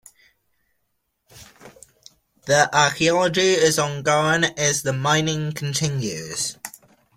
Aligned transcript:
The 2.47 2.75
archaeology 2.75 3.39
is 3.51 3.77
ongoing 3.77 4.45
as 4.57 4.81
the 4.81 4.93
mining 4.93 5.51
continues. 5.51 6.57